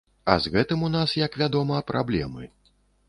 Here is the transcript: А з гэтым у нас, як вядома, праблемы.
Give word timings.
А 0.35 0.37
з 0.45 0.51
гэтым 0.55 0.85
у 0.87 0.89
нас, 0.95 1.13
як 1.25 1.37
вядома, 1.43 1.83
праблемы. 1.93 2.49